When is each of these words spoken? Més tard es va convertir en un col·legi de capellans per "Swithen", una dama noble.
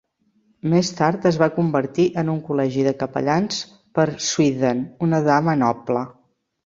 Més 0.73 0.87
tard 1.01 1.27
es 1.31 1.35
va 1.41 1.49
convertir 1.57 2.05
en 2.21 2.31
un 2.33 2.39
col·legi 2.47 2.85
de 2.87 2.93
capellans 3.03 3.61
per 3.99 4.07
"Swithen", 4.29 4.83
una 5.09 5.21
dama 5.29 5.57
noble. 5.67 6.03